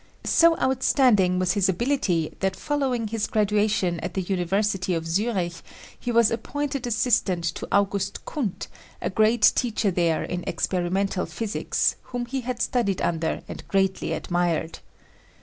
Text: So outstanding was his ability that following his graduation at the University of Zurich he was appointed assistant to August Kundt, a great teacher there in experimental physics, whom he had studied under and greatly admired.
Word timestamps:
So 0.25 0.57
outstanding 0.57 1.37
was 1.37 1.51
his 1.53 1.69
ability 1.69 2.33
that 2.39 2.55
following 2.55 3.09
his 3.09 3.27
graduation 3.27 3.99
at 3.99 4.15
the 4.15 4.23
University 4.23 4.95
of 4.95 5.05
Zurich 5.05 5.61
he 5.99 6.11
was 6.11 6.31
appointed 6.31 6.87
assistant 6.87 7.43
to 7.43 7.67
August 7.71 8.25
Kundt, 8.25 8.67
a 8.99 9.11
great 9.11 9.51
teacher 9.53 9.91
there 9.91 10.23
in 10.23 10.43
experimental 10.47 11.27
physics, 11.27 11.97
whom 12.05 12.25
he 12.25 12.41
had 12.41 12.63
studied 12.63 12.99
under 12.99 13.43
and 13.47 13.63
greatly 13.67 14.11
admired. 14.13 14.79